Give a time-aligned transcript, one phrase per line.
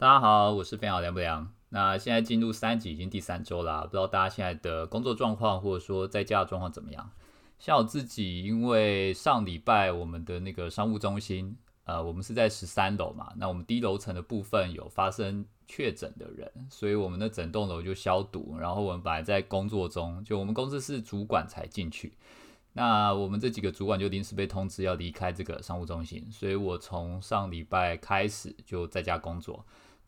[0.00, 1.52] 大家好，我是飞好凉不凉。
[1.68, 7.10] 那现在进入三级已经第三周啦，不知道大家现在的工作状况或者说在家的状况怎么样？
[7.58, 18.56] 像我自己，因为上礼拜我们的那个商务中心，呃，我们是在十三楼嘛，那我们低楼层的部分有发生确诊的人，所以我们的整栋楼就消毒。
[18.58, 22.14] 然后我们本来在工作中，就我们公司是主管才进去。
[22.72, 29.62] 那我们这几个主管就临时被通知要离开这个商务中心，所以我从上礼拜开始就在家工作。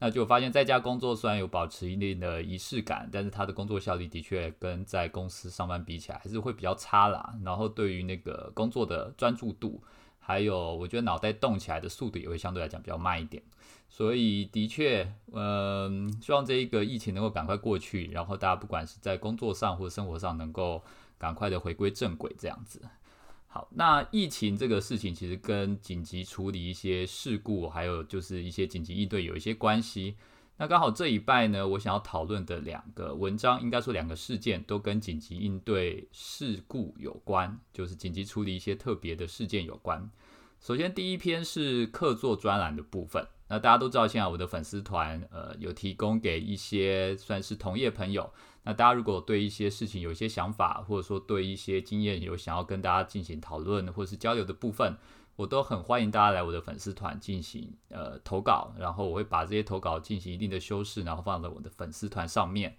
[0.05, 7.33] 那就发现在家工作虽然有保持一定的仪式感，但是他的工作效率的确跟在公司上班比起来还是会比较差啦。
[7.45, 9.81] 然后对于那个工作的专注度，
[10.19, 13.41] 还有我觉得脑袋动起来的速度也会相对来讲比较慢一点。
[13.89, 20.83] 所以的确，嗯，希望这一个疫情能够赶快过去，然后大家不管是在工作上或者生活上能够。
[21.19, 22.83] 赶快的回归正轨，这样子。
[23.55, 30.17] 好，那疫情这个事情其实跟紧急处理一些事故，还有就是一些紧急应对有一些关系。
[30.57, 40.11] 那刚好这一拜呢，我想要讨论的两个文章，应该说两个事件都跟紧急应对事故有关，就是紧急处理一些特别的事件有关。
[40.59, 43.23] 首先第一篇是客座专栏的部分。
[43.53, 48.33] 那大家都知道，现在我的粉丝团，呃，有提供给一些算是同业朋友。
[48.63, 54.97] 那大家如果对一些事情有一些想法，或者说对一些经验有想要跟大家进行讨论或是交流的部分，
[55.37, 58.73] 我都很欢迎大家来我的粉丝团进行呃投稿。
[58.79, 62.75] 然后我会把这些投稿进行一定的修饰，然后放在我的粉丝团上面。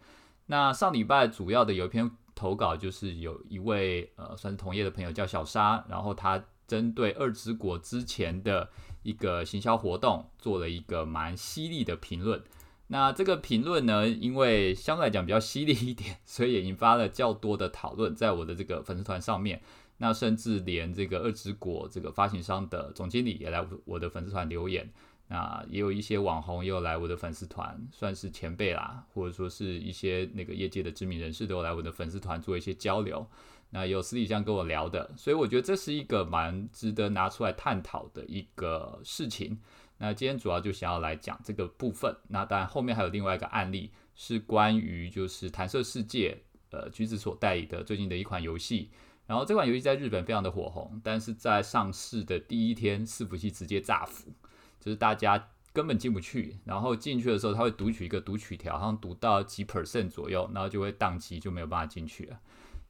[0.47, 8.67] 那上礼拜主要的有一篇投稿，就是有一位呃算是同业的朋友叫小沙，然后他针对二之国之前的。
[9.03, 12.41] 一个行销活动做了一个蛮犀利的评论，
[12.87, 19.61] 那这个评论呢，因为相对来讲比较犀利一点，所以也引发了较多的讨论，在我的这个粉丝团上面，
[19.97, 24.89] 那甚至连这个二之国这个发行商的总经理也来我的粉丝团留言，
[25.27, 33.27] 那也有一些网红也有来我的粉丝团，算是前辈啦，或者说是一些那个业界的知名人士都来我的粉丝团做一些交流。
[33.75, 39.59] 那有私底下跟我聊的，所以我觉得这是一个蛮值得拿出来探讨的一个事情。
[39.97, 42.15] 那今天主要就想要来讲这个部分。
[42.27, 46.37] 那当然后面还有另外一个案例，是关于就是弹射世界，
[46.69, 48.91] 呃，橘子所代理的最近的一款游戏。
[49.25, 54.31] 然后这款游戏在日本非常的火红，但是在上市的第一天，伺服器直接炸服，
[54.79, 56.59] 就是大家根本进不去。
[56.63, 62.39] 然后进去的时候，它会读取一个读取条，好像读到几 percent 左右，然后就会宕机，就没有办法进去了。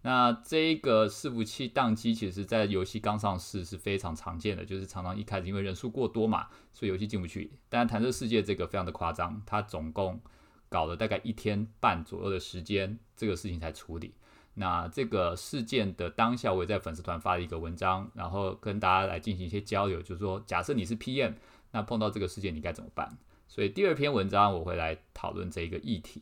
[0.03, 7.51] 那这个伺服器宕机，其实在游戏刚上市是非常常见的，就是常常一开始因为人数过多嘛，所以游戏进不去。
[7.69, 10.21] 但弹射世界这个非常的夸张，它总共
[10.67, 14.13] 搞了大概一天半左右的时间，这个事情才处理。
[14.55, 21.33] 那这个事件的当下，我也在粉丝团发了一个文章，然后跟大家来进行一些交流，就是说，假设你是 PM，
[21.71, 23.17] 那碰到这个事件你该怎么办？
[23.47, 26.21] 所以第二篇文章我会来讨论这一个议题。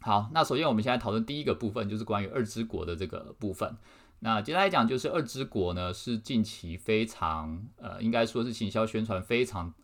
[0.00, 3.76] 好，那首先我们现在讨论第一个部分，就是关于二之国的这个部分。
[4.20, 9.74] 那简单来讲，就是二之国呢是近期非常呃，应该说是行销宣传非常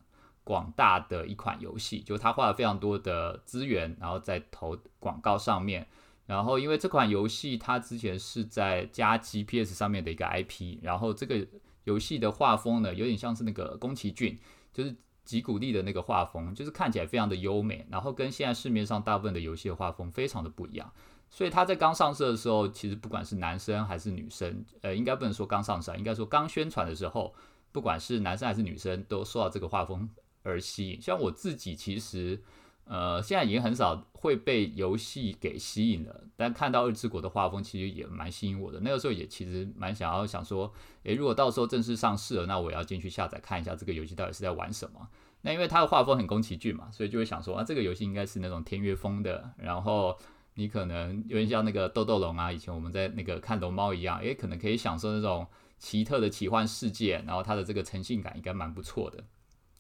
[0.45, 5.89] 广大的一款游戏，就他花了非常多的资源，然后在投广告上面。
[6.27, 11.45] 然后因为这款游戏它之前是在加 GPS 上面的一个 IP，然后这个
[11.85, 14.39] 游戏的画风呢有点像是那个宫崎骏，
[14.73, 14.95] 就是。
[15.25, 20.93] 吉古力的那个画风，就是看起来非常的优美，然后跟现在市面上大部分的游戏的画风非常的不一样。
[21.31, 27.35] 所以他在刚上市的时候，其实不管是男生还是女生，呃，应该不能说刚上市，应该说刚宣传的时候，
[27.73, 30.09] 不管是男生还是女生，都受到这个画风
[30.43, 31.01] 而吸引。
[31.01, 32.43] 像我自己其实。
[32.93, 38.79] 呃，现在已经很少会被游戏给吸引了，但看到二之国的画风，其实也蛮吸引我的。
[38.81, 40.71] 那个时候也其实蛮想要想说，
[41.05, 45.09] 诶，如果到时候正式上市了，那我要进去下载看一下这个游戏到底是在玩什么。
[45.41, 50.15] 那因为它的画风很宫崎骏嘛，所以就会想说，啊，这个游戏应该是那种天乐风的，然后
[50.57, 55.47] 你可能有点像那个豆豆龙啊，以前我们在那个看龙猫一样，诶，可能可以享受那种
[55.79, 59.25] 奇特的奇幻世界，然后它的这个诚信感应该蛮不错的。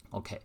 [0.09, 0.41] OK。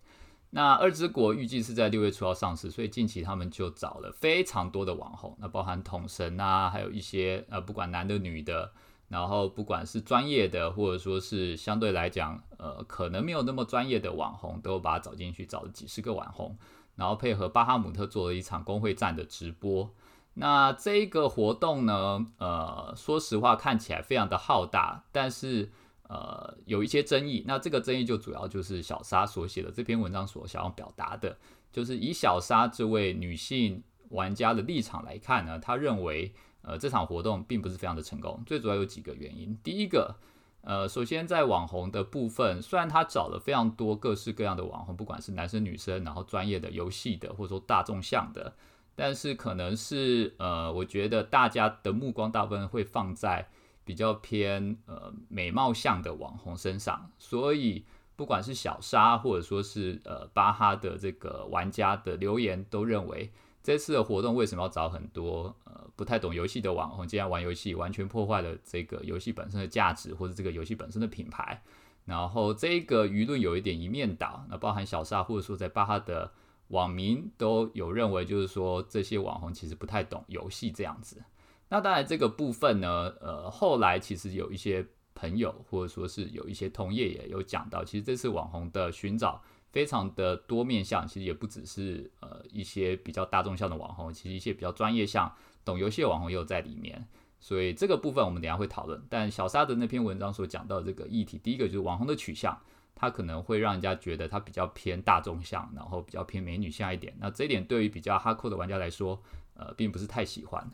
[0.50, 8.72] 那二之国预计是在六月初要上市，所以近期他们就找了非常多的网红，那包含统神啊，还有一些呃不管男的女的，
[9.10, 16.58] 然后不管是专业的或者说是相对来讲呃可能没有那么专业的网红，都把它找进去，找了几十个网红，
[16.96, 19.94] 然后配合巴哈姆特做了一场工会战的直播。
[20.36, 25.72] 那这个活动呢，呃，说实话看起来非常的浩大，但是。
[26.08, 31.38] 呃，有一些争议，那这个争议就主要就是小沙所写的这篇文章所想要表达的，
[31.72, 39.58] 就是以小沙这位女性玩家的立场来看呢，她认为呃这场活动并不是非常的成功，最主要有几个原因。
[39.62, 40.16] 第一个，
[40.62, 48.54] 呃，首先在网红的部分，虽然他找了非常多各式各样的网红，不管是男生女生，然后专业的、游戏的，或者说大众向的，
[48.96, 53.50] 但是可能是呃，我觉得大家的目光大部分会放在
[53.88, 57.86] 比较偏呃美貌向的网红身上，所以。
[58.18, 63.32] 不管是小沙，或者说是呃巴哈的这个玩家的留言，都认为
[63.62, 71.62] 这次的活动为什么要找很多呃不太懂游戏的网红，竟然玩游戏，完全破坏了这个游戏本身的价值，或者这个游戏本身的品牌。
[72.06, 76.32] 然后这个舆论有一点一面倒，那包含小沙，或者说在巴哈的
[76.70, 81.24] 网民都有认为，就是说这些网红其实不太懂游戏这样子。
[81.70, 84.86] 那当然这个部分呢，呃后来其实有一些。
[85.20, 89.42] 朋友或者说是有一些同业也有讲到，其实这次网红的寻找
[89.72, 95.34] 非常的多面向，其实也不只是呃一些比较大众向的网红，其实一些比较专业向
[95.66, 97.04] 懂游戏的网红也有在里面。
[97.40, 99.04] 所以这个部分我们等下会讨论。
[99.10, 102.56] 但小沙的那篇文章所讲到这个议题，第一个就是网红的取向，
[102.94, 107.12] 它可能会让人家觉得它比较偏大众向，然后比较偏美女向一点。
[107.20, 109.20] 那这一点对于比较哈扣的玩家来说，
[109.56, 110.70] 呃，并不是太喜欢。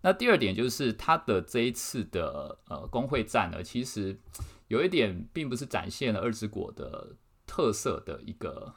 [0.00, 4.16] 那第二点就是他的这一次的呃工会战呢，其实
[4.68, 7.16] 有一点并不是展现了二之国的
[7.46, 8.72] 特色的一个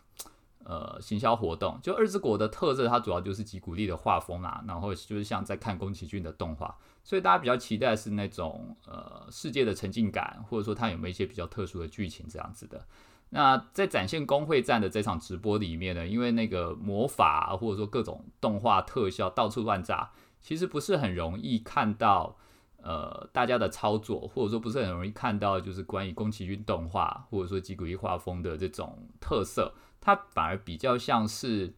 [0.63, 1.79] 呃行销活动。
[1.83, 12.87] 就二之国的特色，它主要就是吉古力的画风啊，然后就是像在看宫崎骏的动画，所以大家比较期待是那种呃世界的沉浸感，或者说它有没有一些比较特殊的剧情这样子的。
[13.29, 20.11] 那在展现工会战的这场直播里面呢，因为那个魔法或者说各种动画特效到处乱炸。
[20.41, 22.35] 其实不是很容易看到，
[22.77, 29.71] 呃，大家的操作，或者说不是很容易看到，就是关于宫崎骏动画或者说吉古力画风的这种特色，
[30.01, 31.71] 它反而比较像是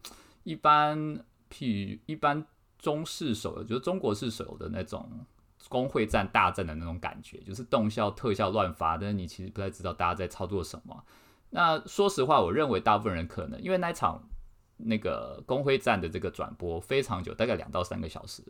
[0.44, 0.98] 一般，
[1.52, 2.46] 譬如一般
[2.78, 5.06] 中式手游，就是中国式手游的那种
[5.68, 11.04] 工会战大战的那种感觉，就是动效特效乱发，但是你其实不太知道大家在操作什么。
[11.50, 14.28] 那说实话，我认为大部分人可能因为那场。
[14.76, 18.42] 那个工会战的这个转播非常久，大概两到三个小时。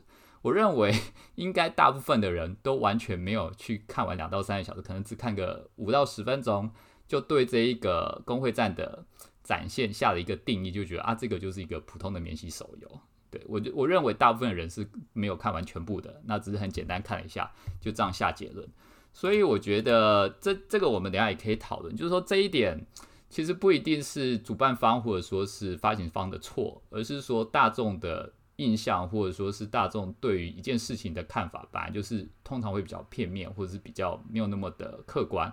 [0.42, 0.92] 我认为
[1.36, 6.70] 应该大部分的人都完全没有去看完两到三个小时，可能只看个五到十分钟，
[7.06, 9.06] 就对这一个工会战的
[9.42, 13.00] 展现下了一个定义，就觉得啊，这个就是一个普通的免洗手游。
[13.30, 17.50] 对我，我认为大部分人是没有看完全部的，那只是很简单看了一下，
[17.80, 18.68] 就这样下结论。
[19.12, 22.86] 所以我觉得这这个我们等下也可以讨论，就是说这一点。
[23.28, 35.52] 其实不一定是主办方或者说是发行方的错，而是说大众的印象或者说是大众对于一件事情的看法，本来就是通常会比较片面，或者是比较没有那么的客观。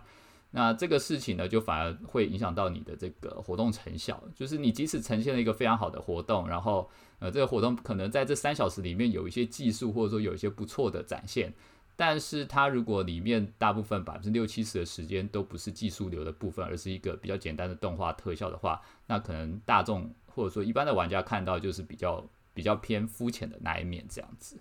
[0.52, 4.22] 那这个事情呢，就反而会影响到你的这个活动成效。
[4.36, 6.88] 就是你即使呈现了一个非常好的活动，然后
[7.20, 11.54] 呃，这个活动可能在这三小时里面有一些技术或者说有一些不错的展现。
[12.02, 24.58] 但是它如果里面大部分百分之六七十的时间都不是技术流的部分，而是一个比较简单的动画特效的话，那可能大众或者说一般的玩家看到就是比较比较偏肤浅的那一面这样子。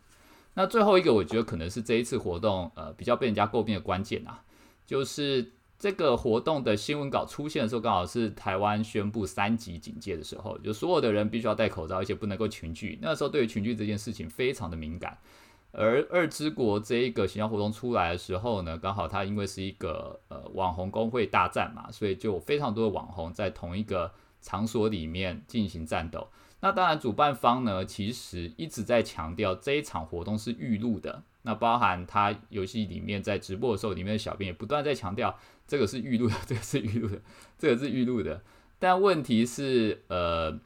[0.52, 4.44] 那最后一个我觉得可能是这一次活动呃比较被人家诟病的关键啊，
[4.84, 12.98] 就是这个活动的新闻稿出现的时候，刚好是台湾宣布三级警戒的时候，就所有的人必须要戴口罩，而且不能够群聚。
[13.00, 15.16] 那时候对于群聚这件事情非常的敏感。
[15.72, 26.28] 而二之国这一个形象活动出来的时候呢，刚好它因为是一个呃网红工会大战嘛，所以就有非常多的网红在同一个场所里面进行战斗。
[26.60, 31.22] 那当然主办方呢，其实一直在强调这一场活动是预录的。
[31.42, 37.22] 那包含他游戏里面在直播的时候，里面的小编也不断在强调这个是预录的，这个是预录的，
[37.56, 38.42] 这个是预录的。
[38.78, 40.58] 但问题是，呃。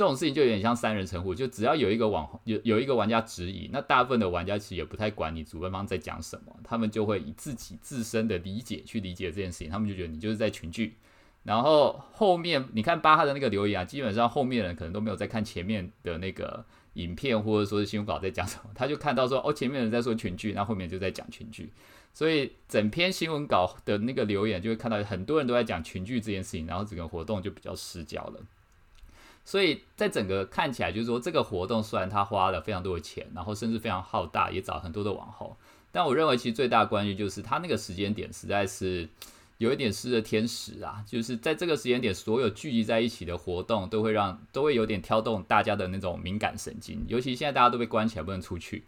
[0.00, 10.96] 这种事情就有点像三人成虎，就只要有一个网红有有一个玩家质疑，那大部分的玩家其实也不太管你主办方在讲什么，他们就会以自己自身的理解去理解这件事情，他们就觉得你就是在群聚。
[11.42, 16.64] 然后后面你看巴哈的那个留言啊，基本上后面人可能都没有在看前面的那个
[16.94, 21.70] 影片或者说是新闻稿在讲什么，他就看到说哦前面人在说群聚，那后面就在讲群聚，
[22.14, 28.40] 所以整篇新闻稿的那个留言就会看到很多人都在讲群聚这件事情，然后整个活动就比较失焦了。
[29.44, 35.56] 所以在整个看起来，就是说这个活动虽然他花了非常多的钱，然后甚至非常浩大，也找很多的网红，
[35.90, 39.08] 但我认为其实最大关系就是他那个时间点实在是
[39.58, 41.04] 有一点失了天时啊！
[41.06, 48.84] 就是在这个时间点，所有聚集在一起的活动都会让都会有点挑动大家的那种敏感神经，尤其现在大家都被关起来不能出去，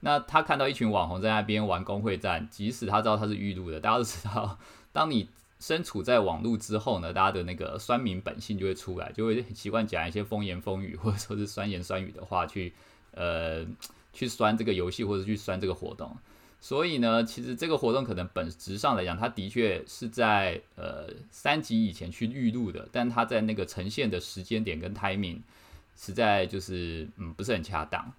[0.00, 4.58] 那他看到一群网红在那边玩工会战，即使他知道他是预录的，大家都知道，
[4.92, 5.28] 当你。
[5.58, 12.72] 身处在网络之后呢，大家的那个酸民本性就会出来，就会习惯讲一些风言风语或者说是酸言酸语的话去，
[13.12, 13.66] 呃，
[14.12, 16.14] 去酸这个游戏或者去酸这个活动。
[16.60, 25.40] 所以呢，其实这个活动可能本质上来讲，它的确是在呃三级以前去预录的，但它在那个呈现的时间点跟 timing
[25.96, 28.12] 实在就是嗯不是很恰当。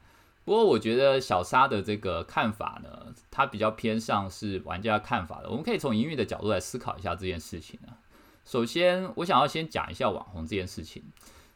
[0.47, 5.49] 不过我觉得小沙的这个看法呢，它比较偏向是玩家看法的。
[5.49, 7.99] 我们可以从营运的角度来思考一下这件事情啊。
[8.45, 11.03] 首先，我想要先讲一下网红这件事情，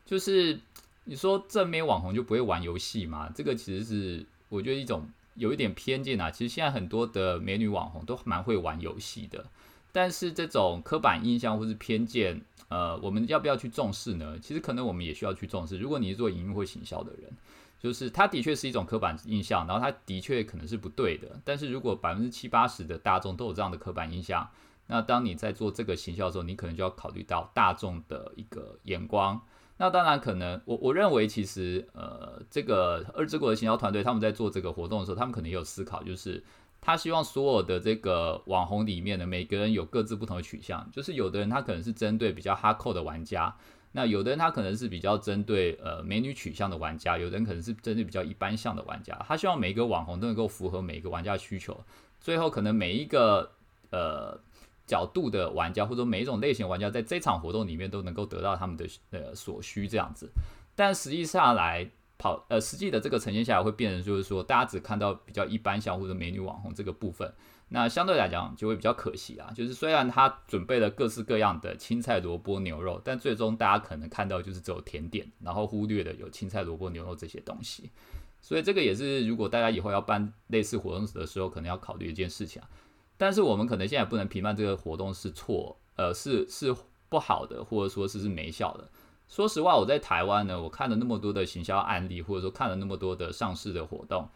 [0.06, 0.60] 就是
[1.06, 3.32] 你说正面网红就不会玩游戏吗？
[3.34, 5.10] 这个其实是我觉得一种。
[5.36, 9.46] 有一点偏见啊，其实现在很多的美女网红都蛮会玩游戏的，
[9.94, 14.38] 但是这种刻板印象或是偏见，呃，我们要不要去重视呢？
[14.42, 15.78] 其实可能我们也需要去重视。
[15.78, 17.32] 如果你是做营运或行销的人，
[17.82, 21.28] 就是它的确是一种刻板印象，然后它的确可能是不对的。
[21.44, 24.48] 但是如果百分之七八十的大众都有这样的刻板印象，
[24.86, 29.42] 那当你在做这个行销的时候，你可能就要考虑到大众的一个眼光。
[29.78, 36.44] 那当然可能，我我认为其实，呃，这个二之国的行销团队他们在做这个活动的时候，他们可能也有思考，就是
[36.80, 43.56] 他希望所有的这个网红里面的每个人有各自不同的取向，就是有的人他可能是针对比较哈扣的玩家，
[43.92, 51.84] 那有的人他可能是比较针对呃美女取向的玩家，有的人可能是针对比较一般向的玩家，他希望每一个网红都能够符合每一个玩家需求，
[52.20, 53.52] 最后可能每一个
[53.92, 54.40] 呃。
[54.88, 60.30] 角度的玩家，或者每一种类型玩家，在这场活动里面都能够得到他们的呃所需这样子。
[60.76, 67.32] 但实际上来跑呃实际的这个呈现下来，会变成就是说，大家只看到比较一般向或者美女网红这个部分，
[67.74, 69.50] 那相对来讲就会比较可惜啊。
[69.56, 77.90] 就是虽然他准备了各式各样的青菜萝卜牛肉，但最终大家可能看到就是只有甜点，然后忽略了有青菜萝卜牛肉这些东西。
[78.42, 82.68] 所以这个也是如果大家以后要办类似活动的时候，可能要考虑一件事情啊。
[83.16, 86.76] 但是我们可能现在不能评判这个活动是错，呃，是是
[87.08, 88.90] 不好的，或者说是是没效的。
[89.30, 94.28] 说实话，我在台湾呢，我看了那么多的行销案例，或者说看了那么多的上市的活动，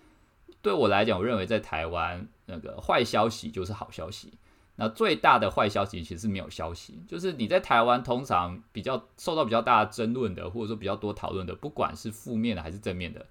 [0.65, 4.33] 对我来讲，我认为在台湾那个坏消息就是好消息。
[4.77, 13.23] 那最大的坏消息其实是没有消息，就是你在台湾通常比较受到比较大的争论的，或者说比较多讨论的，不管是负面的还是正面的。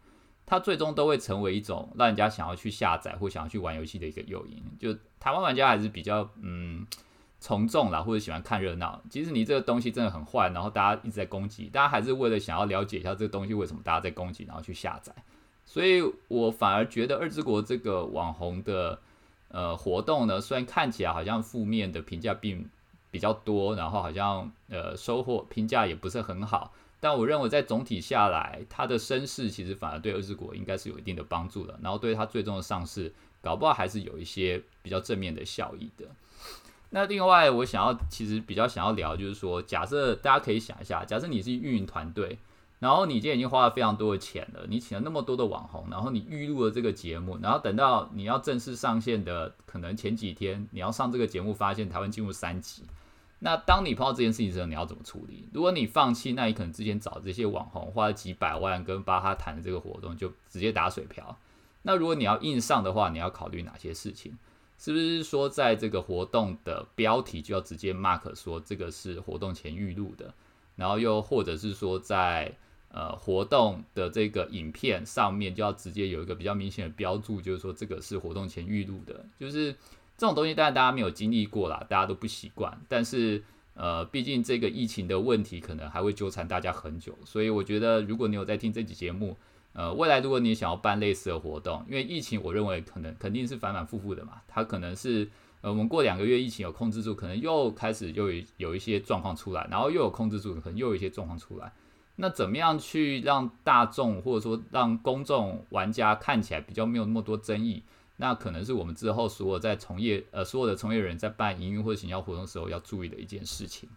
[0.46, 4.62] 它最终都会成为一种让人家想要去下载或想要去玩游戏的一个诱因。
[4.78, 6.86] 就台湾玩家还是比较嗯
[7.40, 9.02] 从众啦，或者喜欢看热闹。
[9.10, 15.12] 即使你这个东西真的很坏，然后大家一直在攻击，大家还是为了想要了解一下这个东西为什么大家在攻击，然后去下载。
[15.66, 18.98] 所以我反而觉得二之国这个网红的
[19.48, 22.68] 呃活动呢，虽然看起来好像负面的评价并
[23.10, 26.72] 比较多，然后好像呃收获评价也不是很好。
[27.00, 36.06] 但我认为，在总体下来，它的声势其实反而对二之国应该是有一定的帮助的，然后对它最终的上市，搞不好还是有一些比较正面的效益的。
[36.90, 42.38] 那另外，我想要其实比较想要聊，就是说，假设大家可以想一下，假设你是运营团队，
[42.80, 52.82] 然后你今天已经花了非常多的钱了，你请了那么多的网红，然后你预录了这个节目，然后等到你要正式上线的可能前几天，你要上这个节目，发现台湾进入三级。
[53.40, 55.48] 那当你碰到这件事情的时候，你要怎么处理？
[55.52, 61.38] 如果你放弃，那你可能之前找这些网红花了几百万跟巴哈谈的这个活动就直接打水漂。
[61.82, 64.36] 那如果你要硬上的话，你要考虑哪些事情？
[64.78, 70.34] 是不是说在这个活动的标题就要直接 mark 说这个是活动前预录的？
[70.76, 72.52] 然后又或者是说在
[72.90, 79.74] 呃活动的这个影片上面就要直接有一个比较明显的标注，就是说这个是活动前预录的，就是。
[80.16, 82.80] 这种东西当然大家没有经历过啦，大家都不习惯。
[82.88, 83.42] 但是，
[83.74, 89.36] 呃，毕竟这个疫情的问题可能还会纠缠大家很久，所以我觉得如果你有在听这期节目，
[89.72, 95.28] 呃，未来如果你想要办类似的活动，因为疫情我认为可能肯定是反反复复的嘛，它可能是
[95.64, 101.72] 呃我们过两个月疫情有控制住，可能又开始又有有一些状况出来，然后又有控制住，可能又有一些状况出来。
[102.16, 107.82] 那怎么样去让大众或者说让公众玩家看起来比较没有那么多争议？
[108.18, 113.88] 那可能是我们之后所有在从业呃所有的从业人在办营运或者行销活动时候要注意的一件事情。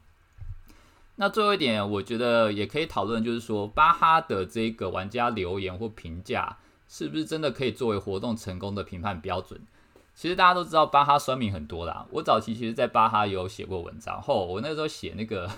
[1.17, 9.59] 那最后一点，我觉得也可以讨论，就是说巴哈的这个玩家留言或评价，是不是真的可以作为活动成功的评判标准？
[10.17, 15.50] 其实大家都知道巴哈酸民很多啦，我早期其实在巴哈有写过文章，后我那时候写那个。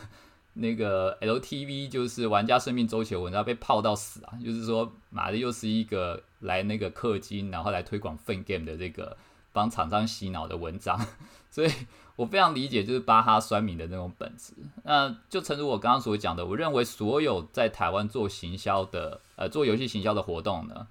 [0.53, 4.33] 那个 LTV 就是玩家生命周期的文章被泡到死啊！
[4.43, 9.15] 就是说，妈的又是一个来那个氪金，然后来推广 Fun Game 的这个
[9.53, 10.99] 帮厂商洗脑的文章，
[11.49, 11.71] 所以
[12.17, 14.53] 我非常理解就是巴哈酸民的那种本质。
[14.83, 20.87] 那就诚如我刚刚所讲的，我认为所有在台湾做行销的，呃，做游戏行销的活动呢，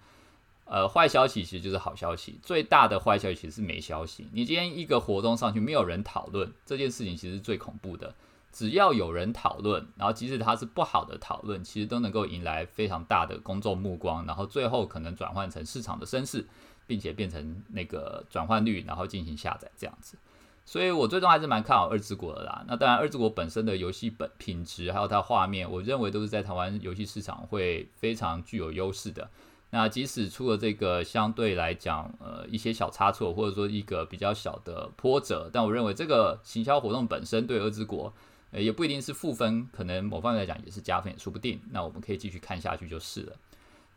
[0.69, 2.39] 呃，坏消息其实就是好消息。
[2.43, 4.29] 最大的坏消息其实是没消息。
[4.33, 8.15] 你今天一个活动上去没有人讨论这件事情，其实是最恐怖的。
[8.53, 16.47] 只要有人讨论，然后即使它是不好的讨论，其实都能够引来非常大的公众目光，然后最后可能转换成市场的声势。
[16.89, 20.17] 并且变成那个转换率，然后进行下载这样子。
[20.65, 22.65] 所以我最终还是蛮看好二之国的啦。
[22.67, 29.29] 那当然，二之国本身的游戏本品质还有它画面，我认为都是在台湾游戏市场会非常具有优势的。
[29.71, 38.13] 那即使出了这个相对来讲，呃，一些小差错，或者说一个比较小的波折，但我认为这个行销活动本身对二之国，
[38.51, 41.61] 呃，也不一定是负分，可能某方面来讲也是加分，也说不定。
[41.71, 43.37] 那我们可以继续看下去就是了。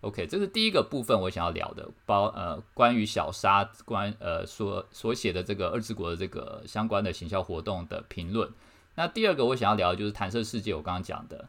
[0.01, 8.49] OK，这是第一个部分我想要聊的，包呃关于小沙关呃所所写的这个二之国的这个相关的行销活动的评论。
[8.95, 11.47] 那第二个我想要聊的就是弹射世界，我刚刚讲的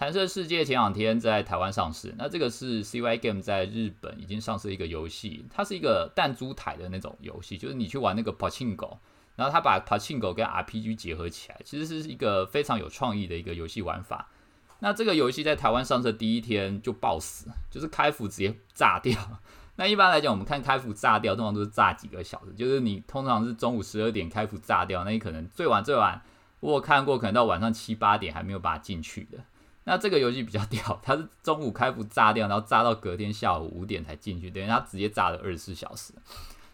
[0.00, 8.96] 弹射世界前两天在台湾上市，那这个是 CY Game 在日本已经上市一个游戏，它是一个弹珠台的那种游戏，就是你去玩那个 Pachinko，
[9.36, 14.30] 然后它把 Pachinko 跟 RPG 结合起来，其实是一个非常有创意的一个游戏玩法。
[14.78, 19.20] 那这个游戏在台湾上市第一天就爆死，就是开服直接炸掉。
[19.76, 26.22] 那一般来讲，我们看开服炸掉，通常都是炸几个小时，就是你通常是中午十二点开服炸掉，那你可能最晚最晚
[26.60, 29.40] 我看过，可能到晚上七八点还没有把它进去的。
[29.84, 36.12] 那这个游戏比较屌， 它是中午开服炸掉，然后炸到隔天下午五点才进去，等于它直接炸了二十四小时。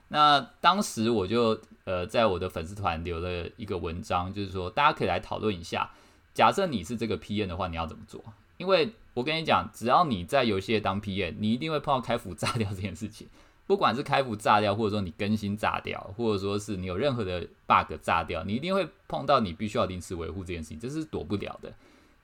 [0.09, 5.91] 那当时我就呃在我的粉丝团留了一个文章，就是说大家可以来讨论一下。
[6.35, 8.23] 假设你是这个 P N 的话，你要怎么做？
[8.59, 13.27] 因为我跟你讲，只要你在游戏当 P N，你一定会碰到开服炸掉这件事情。
[13.67, 21.73] 不管是开服炸掉，或者说你更新炸掉，或者说是你有任何的 bug 炸掉，你一定会碰到你必须要临时维护这件事情，这是躲不了的。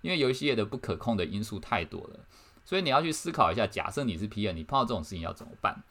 [0.03, 2.21] 因为游戏业的不可控的因素太多了，
[2.65, 5.83] 所以你要去思考一下，假设你是 PM，你碰到这种事情要怎么办？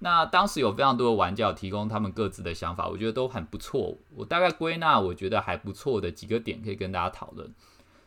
[0.00, 3.96] 那当时有非常多的玩家提供他们各自的想法，我觉得都很不错。
[4.14, 7.52] 我大概归纳，我觉得还不错的几个点可以跟大家讨论。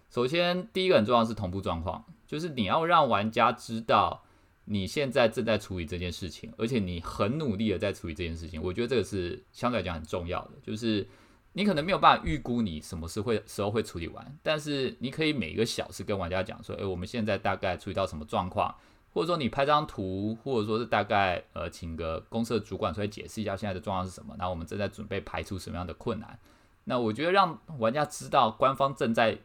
[0.10, 4.24] 首先，第一个很重要是同步状况，就是你要让玩家知道
[4.66, 8.62] 你现在正在处理这件事情，而且你很努力的在处理这件事情。
[8.62, 11.08] 我觉得这个是相对来讲很重要的，就是
[11.58, 18.76] 你可能没有办法预估你什么时会时候会处理完，但是你可以每一个小时跟玩家讲说，诶，我们现在大概处理到什么状况。
[19.12, 24.36] 或者说你拍张图，或者说是大概呃，请个公司的主管出来解释一下现在的状况是什么。
[24.38, 26.38] 那我们正在准备排除什么样的困难？
[26.84, 29.36] 那我觉得让玩家知道官方正在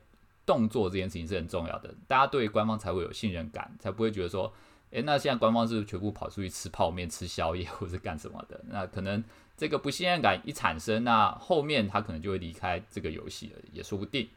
[0.45, 4.53] 动作这件事情是很重要的，大家对官方才会有信任感，才不会觉得说，
[4.93, 8.63] 诶，那现在官方是全部跑出去吃泡面、吃宵夜或者干什么的？
[8.69, 9.25] 那可能
[9.57, 14.29] 这个不信任感一产生，那后面他可能就会离开这个游戏了，也说不定。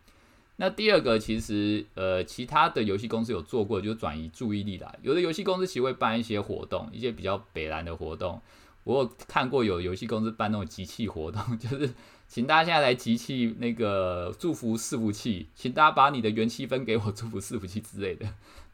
[0.56, 4.98] 那第二个，其实呃，其他的游戏公司有做过，就是转移注意力来。
[5.02, 8.42] 有的游戏公司其实会办一些活动，一些比较北蓝的活动。
[8.86, 11.94] 我有看过有游戏公司办那种集气活动， 就是
[12.30, 18.26] 请大家现在来集气那个祝福伺服器，请大家把你的元气分给我祝福伺服器之类的。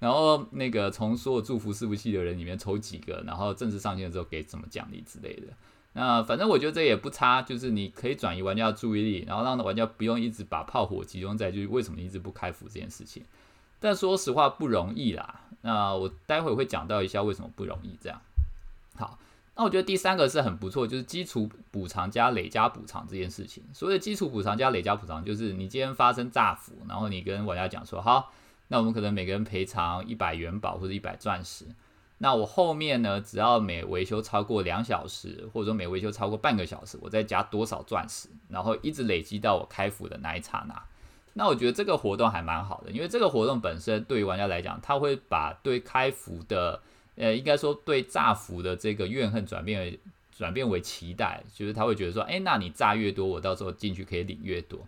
[0.01, 5.47] 然后那个从所有祝福伺服器的人里面抽几个，然后正式上线之后给什么奖励之类的。
[5.93, 13.23] 那反正我觉得这也不差，就是你可以转移玩家的注意力，然后让玩家不用一直把炮火集中在就是为什么一直不开服这件事情。
[13.79, 15.41] 但说实话不容易啦。
[15.61, 17.95] 那我待会会讲到一下为什么不容易。
[18.01, 18.19] 这样
[18.95, 19.19] 好，
[19.55, 23.63] 那我觉得第三个是很不错，就是基础补偿加累加补偿这件事情。
[23.73, 28.31] 所谓的基础补偿加累加补偿，就是你今天发生炸服，然后你跟玩家讲说，好，
[28.71, 31.65] 那我们可能每个人赔偿一百元宝或者一百钻石。
[32.19, 33.19] 那我后面呢？
[33.19, 40.83] 只要每维修超过两小时，或者说每维修超过半个小时，我再加多少钻石，然后一直累积到我开服的那一刹那。
[41.33, 46.81] 那我觉得这个活动还蛮好的，因为这个活动本身对于玩家来讲，他会把对开服的，
[47.15, 49.99] 呃，应该说对炸服的这个怨恨转变为
[50.31, 54.79] 转变为期待，就是他会觉得说，哎，那你炸越多，我到时候进去可以领越多。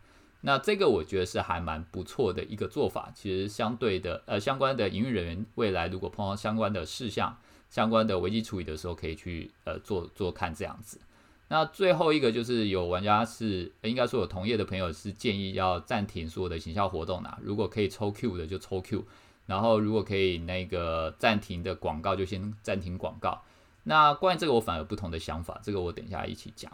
[0.46, 3.10] 那这个我觉得是还蛮不错的一个做法。
[3.16, 7.38] 其实相对的，呃，相关的营运人员未来如果碰到相关的事项、
[7.70, 11.00] 相关的危机处理的时候，可以去呃做做看这样子。
[11.48, 19.06] 那最后一个就是有玩家是应该说有同业的朋友是建议要暂停所有的行销活动的，如果可以抽 Q 的就抽 Q，
[19.46, 23.42] 然后如果可以那个暂停的广告就先暂停广告。
[23.84, 26.72] 那关于这个我反而不同的想法，这个我等一下一起讲。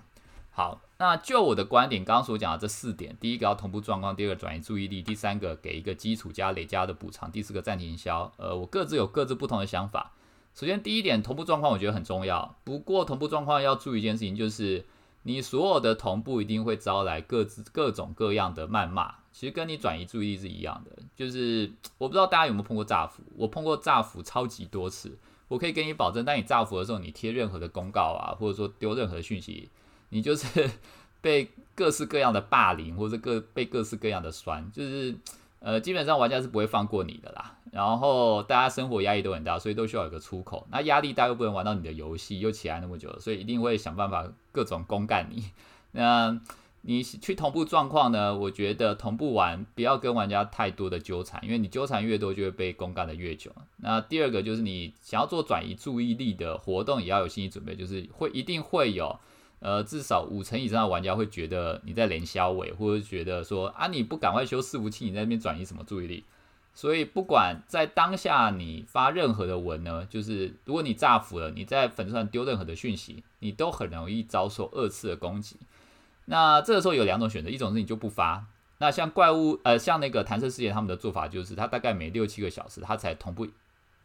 [0.59, 8.29] 好，那就我的观点，刚刚所讲的这四点，第一个要同步状况，第二个转移注意力，第三个给一个基础加累加的补偿，第四个暂停销。
[8.35, 10.11] 呃，我各自有各自不同的想法。
[10.53, 14.85] 首先，第一点同步状况我觉得很重要，不过同步状况要注意一件事情，就是
[15.23, 20.91] 你所有的同步一定会招来各自各种各样的谩骂，其实跟你转移注意力是一样的。
[21.15, 25.17] 就是我不知道大家有没有碰过炸服，我碰过炸服超级多次，
[25.47, 29.69] 我可以跟你保证，当你炸服的时候，你贴任何的公告啊，或者说丢任何讯息。
[30.09, 30.69] 你就是
[31.21, 35.15] 被各式各样的霸凌，或者各被各式各样的酸，就是
[35.59, 37.55] 呃，基本上玩家是不会放过你的啦。
[37.71, 40.65] 然后大家生活压力都很大，所以都需要有个出口。
[40.71, 45.51] 那压力大又不能玩到你的游戏，又起来那么久，所以一定会想办法各种公干你。
[45.91, 46.39] 那
[46.81, 48.35] 你去同步状况呢？
[48.35, 53.51] 我觉得同步玩不要跟玩家太多的纠缠，因为你纠缠越多，就会被公干的越久。
[53.77, 59.19] 那第二个就是你想要做转移注意力的活动，也要有心理准备，就是会一定会有。
[59.59, 66.23] 呃，至少五成以上的玩家会觉得你在连消尾，或者觉得说啊，你不赶快修伺服器，你在那边转移什么注意力？
[66.73, 75.57] 所以不管在当下你发任何的文呢，就是如果你炸服了，你在粉丝上丢任何的讯息，你都很容易遭受二次的攻击。
[76.25, 78.45] 那这个时候有两种选择，一种是你就不发。
[78.77, 83.45] 那像怪物，呃，像那个弹射世界他们的做法就是，他大概每六七个小时，他才同步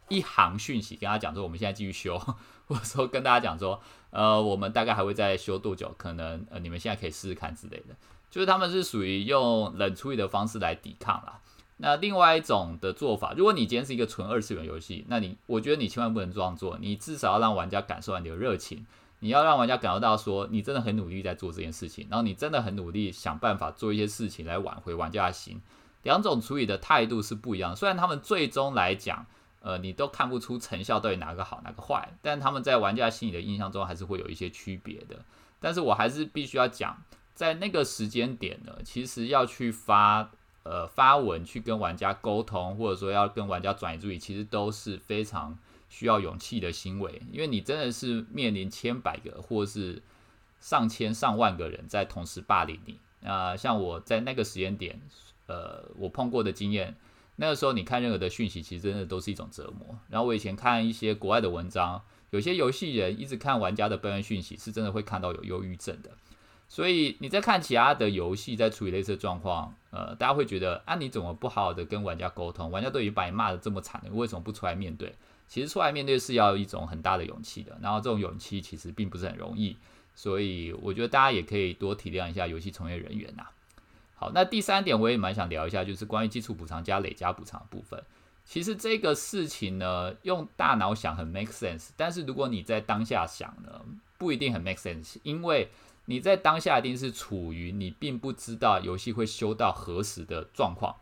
[0.09, 2.21] 一行讯息跟他讲说，我们现在继续修。
[2.67, 5.95] 或者说跟大家讲说，呃，我们大概还会再修多久？
[5.99, 7.95] 可能呃，你们现在可以试试看之类的。
[8.31, 11.40] 就是他们是属于用冷处理的方式来抵抗啦。
[11.77, 16.79] 那另外一种的做法，如果你今天是一个纯二次元游戏，那你我觉得你千万不能这样做。
[16.81, 18.87] 你至少要让玩家感受到你的热情，
[19.19, 25.61] 你要让玩家感受到说你真的很努力在做这件事情，然后你真的很努力想办法做一些事情来挽回玩家的心。
[26.03, 29.27] 两种处理的态度是不一样，虽然他们最终来讲。
[29.66, 35.24] 呃，你都看不出成效到底哪个好哪个坏，但他们在玩家心里的印象中还是会有一些区别的。
[35.59, 37.03] 但是我还是必须要讲，
[37.35, 40.31] 在那个时间点呢，其实要去发
[40.64, 50.03] 呃发文去跟玩家沟通，或者说要跟玩家转移注意，其实都是非常需要勇气的行为，因为你真的是面临千百个或是
[50.61, 52.98] 上千上万个人在同时霸凌你。
[53.27, 55.00] 啊，像我在那个时间点，
[55.46, 56.94] 呃，我碰过的经验。
[57.37, 59.99] 那个时候，你看任何的讯息，其实真的都是一种折磨。
[60.09, 66.11] 然后我以前看一些国外的文章，有些游戏人一直看玩家的抱怨讯息，是真的会看到有忧郁症的。
[66.68, 72.70] 所以你在看其他的游戏，在处理类似的状况，呃，大家会觉得啊，你怎么不好好的跟玩家沟通？
[72.70, 75.14] 玩家都已经把你骂的这么惨了，为什么不出来面对？
[75.47, 77.77] 其实出来面对是要一种很大的勇气的。
[77.83, 79.77] 然后这种勇气其实并不是很容易，
[80.14, 83.44] 所以我觉得大家也可以多体谅一下游戏从业人员呐。
[84.14, 88.03] 好，那第三点我也蛮想聊一下，就是关于基础补偿加累加补偿部分。
[88.44, 93.81] 其实这个事情呢，用大脑想很 make sense，但是如果你在当下想呢，
[94.18, 95.70] 不一定很 make sense，因为
[96.05, 100.94] 你在当下一定是处于你并不知道游戏会修到何时的状况，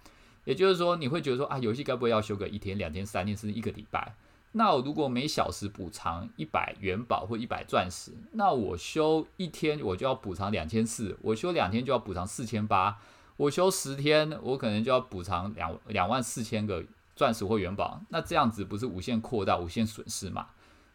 [0.44, 4.14] 也就是说，你会觉得说啊，游戏该不会要修个一天、两天、三天，甚至一个礼拜？
[4.54, 12.98] 那我如果每小时补偿一百元宝或一百钻石，那我休一天我就要补偿两千四，我休两天就要补偿四千八，
[13.38, 16.84] 我休十天我可能就要补偿两两万四千个
[17.16, 20.48] 钻石或元宝，那这样子不是无限扩大、无限损失嘛？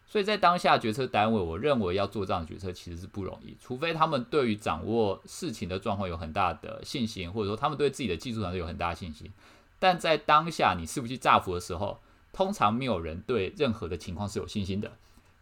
[0.06, 9.30] 所以在当下决策单位，我认为要做这样的决策其实是不容易，除非他们对于掌握事情的状况有很大的信心，或者说他们对自己的技术团队有很大的信心。
[9.80, 11.98] 但在当下你是不是炸服的时候？
[12.38, 14.92] 通常没有人对任何的情况是有信心的，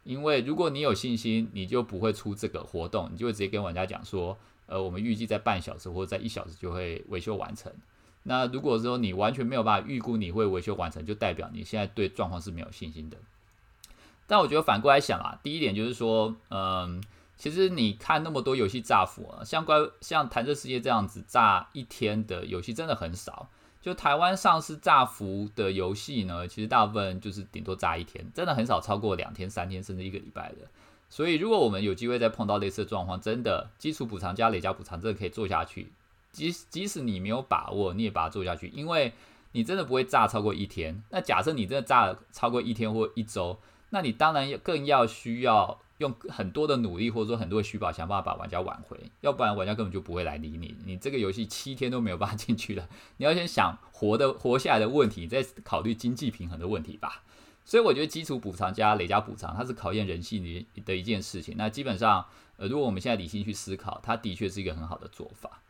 [0.03, 7.71] 因为如果你有信心，你就不会出这个活动，你就会直接跟玩家讲说，呃，我们预计在半小时或者在一小时就会维修完成。
[8.23, 13.19] 那如果说你完全没有办法预估你会维修完成，就代表你现在对状况是没有信心的。
[14.27, 17.05] 但我觉得反过来想啊，第一点就是说，嗯，
[17.37, 23.51] 其实你看那么多游戏炸服啊，像怪像弹射世界这样子炸一天的游戏真的很少。
[23.87, 30.67] 就台湾上市炸服的游戏呢，其实大部分就是顶多炸一天，真的很少超过两天、三天甚至一个礼拜的。
[31.09, 35.93] 所以如果我们有机会再碰到类似的状况，真的基础补偿加累加补偿，真的可以做下去。
[36.33, 39.13] 即即使你没有把握，你也把它做下去，因为
[39.53, 41.01] 你真的不会炸超过一天。
[41.11, 43.57] 那假设你真的炸了超过一天或一周，
[43.91, 45.79] 那你当然更要需要。
[45.99, 50.75] 用很多的努力，或者说很多的虚宝，想办法把玩家挽回，要不然玩家根本就不会来理你。
[50.85, 57.23] 你这个游戏七天都没有办法进去了，你要先想活的活下来的问题，再考虑经济平衡的问题吧。
[57.65, 61.55] 所以我觉得基础补偿加累加补偿，它是考验人性的的一件事情。
[61.59, 62.25] 那基本上，
[62.59, 65.63] 呃，如果我们现在理性去思考，它的确是一个很好的做法。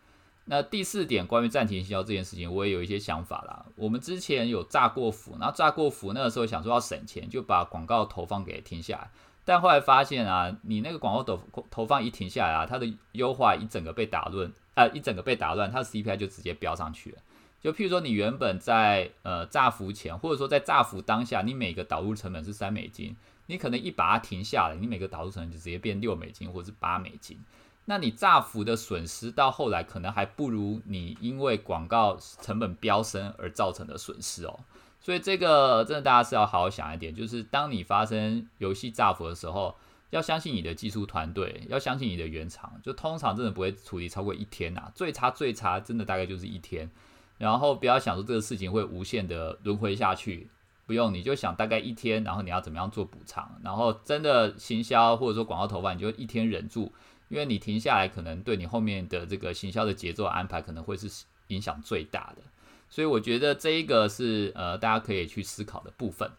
[0.44, 3.66] 那第四点，关于暂停营销这件事情，我也有一些想法啦。
[3.76, 9.10] 我们之前有炸过服，然后炸过服，那个时候想说要省钱，就把广告投放给停下来。
[9.46, 17.18] 但后来发现啊，你那个广告投投放一停下来啊，它的优化一整个被打乱，呃，一整个被打乱，它的 CPI 就直接飙上去了。
[17.60, 27.38] 就譬如说，你原本在呃炸服前，或者说在炸服当下，你每个导入成本是三美金，你可能一把它停下来，你每个导入成本就直接变六美金或者是八美金。
[27.84, 34.58] 那你炸服的损失到后来可能还不如你因为广告成本飙升而造成的损失哦。
[35.06, 39.72] 所以这个真的大家是要好好想一点，就是当你发生游戏炸服的时候，
[40.10, 46.90] 要相信你的技术团队，要相信你的原厂，就通常真的不会处理超过一天呐，最差最差真的大概就是一天。
[47.38, 50.50] 然后不要想说这个事情会无限的轮回下去，
[50.86, 56.92] 不用，你就想大概一天，然后你要怎么样做补偿，然后真的行销或者说广告投放，你就一天忍住，
[57.28, 62.42] 因为你停下来，可能对你后面的这个行销的节奏安排可能会是影响最大的。
[62.88, 66.30] 所以我觉得这一个是呃大家可以去思考的部分。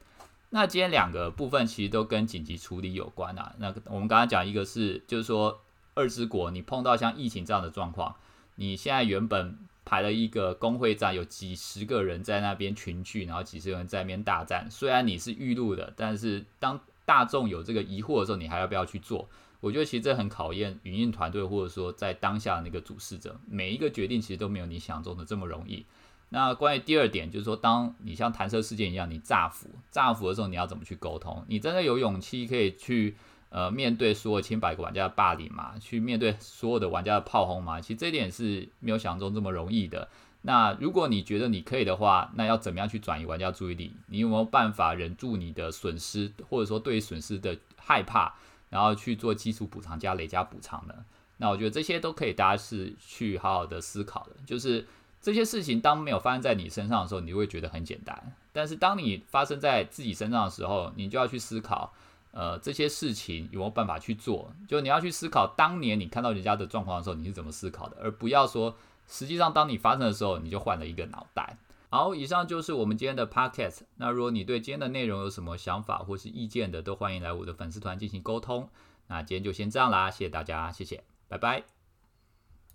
[0.49, 3.55] 那今天两个部分其实都跟紧急处理有关啊。
[3.59, 5.61] 那我们刚刚讲一个是就是说
[5.93, 8.15] 二之国，你碰到像疫情这样的状况，
[8.55, 9.57] 你现在原本。
[9.89, 14.67] 排了一个工会战，有几十个人在那边群聚，然后几十个人在那边大战。
[14.69, 19.29] 虽然你是预录的，但是当大众有这个疑惑的时候，你还要不要去做？
[19.61, 25.85] 我觉得其实这很考验营运团队，或者说在当下那个主事者，每一个决定其实都没有你想中的这么容易。
[26.29, 31.45] 那关于第二点，就是说，当你像弹射事件一样，你炸服炸服的时候，你要怎么去沟通？
[31.47, 33.15] 你真的有勇气可以去？
[33.49, 40.09] 呃，面对所有千百个玩家的霸凌吗，去面对所有的玩家的炮轰吗，其实这一点是没有想象中这么容易的。
[40.41, 43.93] 那如果你觉得你可以的话，那要怎么样去转移玩家注意力？
[44.07, 48.33] 你有没有办法忍住你的损失，或者说对损失的害怕，
[48.69, 50.93] 然后去做基础补偿加累加补偿呢？
[51.37, 54.35] 那我觉得这些都可以大家是去好好的思考的。
[54.45, 54.85] 就是
[55.27, 58.15] 这些事情当没有发生在你身上的时候，你就会觉得很简单；
[58.53, 61.93] 但是当你发生在自己身上的时候，你就要去思考。
[62.31, 64.49] 呃，这些事情有没有办法去做？
[64.69, 68.73] 就你要去思考，当年你看到人家的状况的时候，你是怎么思考的，而不要说，
[69.05, 71.57] 实际上当你发生的时候，你就换了一个脑袋。
[71.89, 73.79] 好，以上就是我们今天的 podcast。
[73.97, 78.69] 那如果你对今天的内容有什么想法或是意见的，都欢迎来我的粉丝团进行沟通。
[79.07, 81.76] 那今天就先这样啦，谢谢大家，谢谢，拜拜。